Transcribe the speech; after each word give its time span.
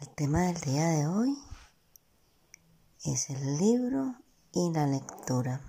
El 0.00 0.10
tema 0.10 0.42
del 0.42 0.60
día 0.60 0.86
de 0.90 1.08
hoy 1.08 1.36
es 3.04 3.30
el 3.30 3.58
libro 3.58 4.14
y 4.52 4.70
la 4.72 4.86
lectura. 4.86 5.60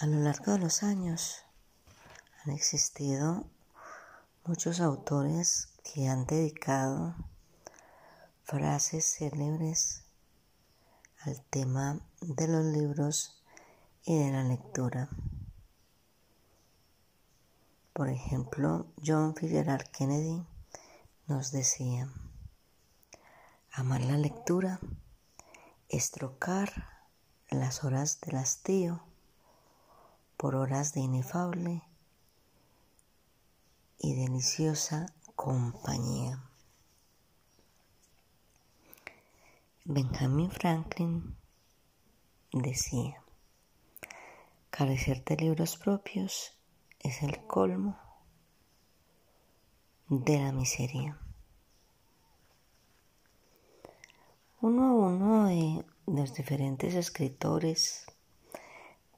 A 0.00 0.06
lo 0.06 0.18
largo 0.18 0.54
de 0.54 0.58
los 0.58 0.82
años 0.82 1.44
han 2.42 2.52
existido 2.52 3.46
muchos 4.44 4.80
autores 4.80 5.68
que 5.84 6.08
han 6.08 6.26
dedicado 6.26 7.14
frases 8.42 9.14
célebres 9.16 10.02
al 11.20 11.40
tema 11.42 12.00
de 12.20 12.48
los 12.48 12.64
libros 12.64 13.40
y 14.02 14.18
de 14.18 14.32
la 14.32 14.42
lectura. 14.42 15.10
Por 17.92 18.08
ejemplo, 18.08 18.88
John 19.00 19.36
Fitzgerald 19.36 19.88
Kennedy 19.92 20.44
nos 21.26 21.52
decía, 21.52 22.12
amar 23.72 24.02
la 24.02 24.18
lectura 24.18 24.78
es 25.88 26.10
trocar 26.10 26.88
las 27.50 27.82
horas 27.82 28.20
del 28.20 28.36
hastío 28.36 29.02
por 30.36 30.54
horas 30.54 30.92
de 30.92 31.00
inefable 31.00 31.82
y 33.98 34.14
deliciosa 34.14 35.06
compañía. 35.34 36.44
Benjamin 39.84 40.50
Franklin 40.50 41.36
decía, 42.52 43.22
carecer 44.70 45.24
de 45.24 45.36
libros 45.36 45.76
propios 45.78 46.52
es 47.00 47.22
el 47.22 47.46
colmo 47.46 48.03
de 50.08 50.38
la 50.38 50.52
miseria. 50.52 51.18
Uno 54.60 54.82
a 54.82 55.08
uno 55.08 55.46
de 55.46 55.84
los 56.06 56.34
diferentes 56.34 56.94
escritores 56.94 58.06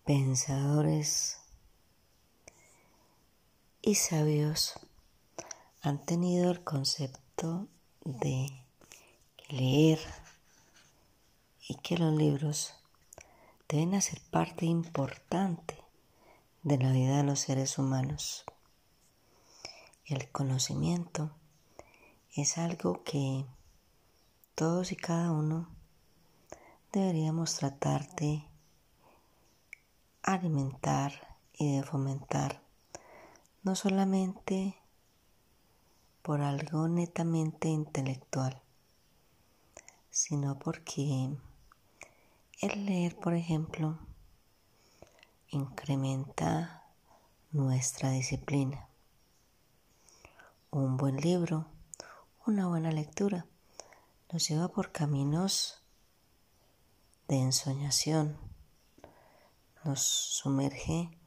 pensadores 0.04 1.38
y 3.82 3.96
sabios 3.96 4.74
han 5.82 6.04
tenido 6.04 6.50
el 6.50 6.62
concepto 6.62 7.66
de 8.04 8.48
leer 9.48 9.98
y 11.68 11.74
que 11.76 11.98
los 11.98 12.12
libros 12.12 12.74
deben 13.68 13.94
hacer 13.94 14.20
parte 14.30 14.66
importante 14.66 15.76
de 16.62 16.78
la 16.78 16.92
vida 16.92 17.18
de 17.18 17.24
los 17.24 17.40
seres 17.40 17.78
humanos. 17.78 18.44
El 20.08 20.30
conocimiento 20.30 21.32
es 22.32 22.58
algo 22.58 23.02
que 23.02 23.44
todos 24.54 24.92
y 24.92 24.96
cada 24.96 25.32
uno 25.32 25.68
deberíamos 26.92 27.56
tratar 27.56 28.14
de 28.14 28.44
alimentar 30.22 31.36
y 31.54 31.76
de 31.76 31.82
fomentar, 31.82 32.62
no 33.64 33.74
solamente 33.74 34.76
por 36.22 36.40
algo 36.40 36.86
netamente 36.86 37.66
intelectual, 37.66 38.62
sino 40.10 40.56
porque 40.56 41.36
el 42.60 42.86
leer, 42.86 43.16
por 43.16 43.34
ejemplo, 43.34 43.98
incrementa 45.48 46.84
nuestra 47.50 48.10
disciplina. 48.10 48.86
Un 50.78 50.98
buen 50.98 51.16
libro, 51.16 51.64
una 52.44 52.68
buena 52.68 52.92
lectura, 52.92 53.46
nos 54.30 54.46
lleva 54.46 54.68
por 54.68 54.92
caminos 54.92 55.82
de 57.28 57.36
ensoñación, 57.36 58.36
nos 59.84 60.02
sumerge 60.02 61.18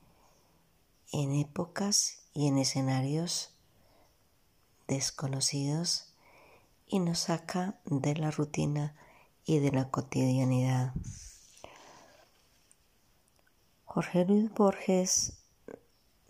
en 1.12 1.34
épocas 1.34 2.30
y 2.36 2.48
en 2.48 2.60
escenarios 2.60 3.56
desconocidos 4.88 6.14
y 6.86 7.00
nos 7.00 7.18
saca 7.18 7.80
de 7.86 8.14
la 8.18 8.30
rutina 8.30 8.96
y 9.46 9.58
de 9.58 9.72
la 9.72 9.90
cotidianidad. 9.90 10.94
Jorge 13.84 14.26
Luis 14.26 14.54
Borges 14.54 15.40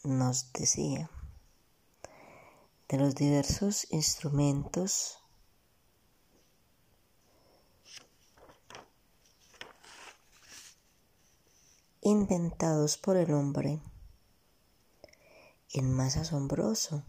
nos 0.06 0.54
decía, 0.54 1.10
de 2.90 2.98
los 2.98 3.14
diversos 3.14 3.86
instrumentos 3.92 5.20
inventados 12.02 12.98
por 12.98 13.16
el 13.16 13.32
hombre. 13.32 13.80
El 15.72 15.84
más 15.84 16.18
asombroso 16.18 17.04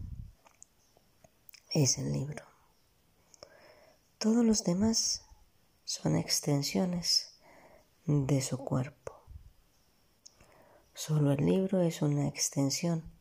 es 1.71 1.97
el 1.97 2.13
libro. 2.13 2.45
Todos 4.19 4.45
los 4.45 4.63
demás 4.63 5.25
son 5.83 6.15
extensiones 6.15 7.39
de 8.05 8.39
su 8.41 8.59
cuerpo. 8.59 9.13
Solo 10.93 11.31
el 11.31 11.43
libro 11.43 11.81
es 11.81 12.03
una 12.03 12.27
extensión 12.27 13.11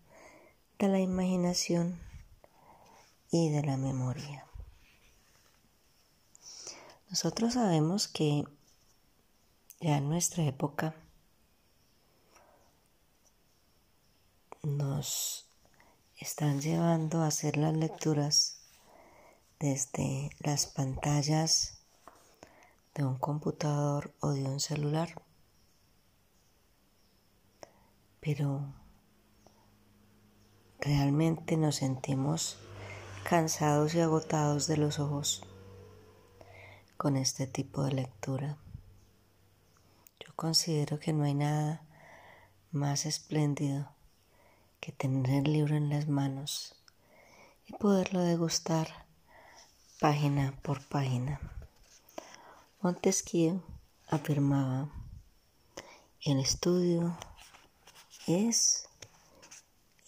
de 0.78 0.88
la 0.88 0.99
imaginación 0.99 2.09
y 3.31 3.51
de 3.51 3.63
la 3.63 3.77
memoria. 3.77 4.47
Nosotros 7.09 7.55
sabemos 7.55 8.09
que 8.09 8.45
ya 9.81 9.97
en 9.97 10.09
nuestra 10.09 10.45
época 10.45 10.95
nos 14.63 15.47
están 16.19 16.61
llevando 16.61 17.23
a 17.23 17.29
hacer 17.29 17.57
las 17.57 17.75
lecturas 17.75 18.61
desde 19.59 20.31
las 20.39 20.67
pantallas 20.67 21.79
de 22.95 23.05
un 23.05 23.19
computador 23.19 24.12
o 24.21 24.33
de 24.33 24.45
un 24.45 24.61
celular. 24.61 25.23
Pero 28.21 28.73
realmente 30.79 31.57
nos 31.57 31.77
sentimos 31.77 32.59
cansados 33.25 33.94
y 33.94 34.00
agotados 34.00 34.66
de 34.66 34.76
los 34.76 34.98
ojos 34.98 35.42
con 36.97 37.16
este 37.16 37.47
tipo 37.47 37.84
de 37.84 37.92
lectura. 37.92 38.56
Yo 40.19 40.34
considero 40.36 40.98
que 40.98 41.12
no 41.12 41.25
hay 41.25 41.34
nada 41.34 41.82
más 42.72 43.06
espléndido 43.06 43.88
que 44.81 44.92
tener 44.92 45.46
el 45.46 45.52
libro 45.52 45.76
en 45.76 45.88
las 45.90 46.08
manos 46.08 46.75
y 47.67 47.72
poderlo 47.75 48.20
degustar 48.20 49.06
página 50.00 50.58
por 50.62 50.84
página. 50.87 51.40
Montesquieu 52.81 53.62
afirmaba, 54.08 54.90
el 56.23 56.40
estudio 56.40 57.16
es 58.26 58.88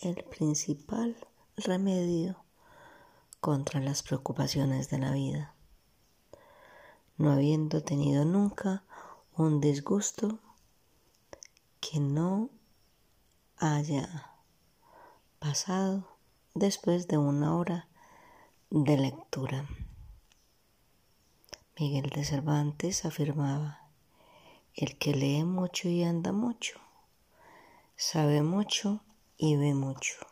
el 0.00 0.24
principal 0.24 1.16
remedio 1.56 2.42
contra 3.42 3.80
las 3.80 4.04
preocupaciones 4.04 4.88
de 4.88 4.98
la 4.98 5.10
vida. 5.10 5.52
No 7.18 7.32
habiendo 7.32 7.82
tenido 7.82 8.24
nunca 8.24 8.84
un 9.36 9.60
disgusto 9.60 10.38
que 11.80 11.98
no 11.98 12.50
haya 13.56 14.30
pasado 15.40 16.06
después 16.54 17.08
de 17.08 17.18
una 17.18 17.56
hora 17.56 17.88
de 18.70 18.96
lectura. 18.96 19.66
Miguel 21.76 22.10
de 22.10 22.24
Cervantes 22.24 23.04
afirmaba, 23.04 23.88
el 24.76 24.96
que 24.98 25.16
lee 25.16 25.42
mucho 25.42 25.88
y 25.88 26.04
anda 26.04 26.30
mucho, 26.30 26.78
sabe 27.96 28.42
mucho 28.42 29.00
y 29.36 29.56
ve 29.56 29.74
mucho. 29.74 30.31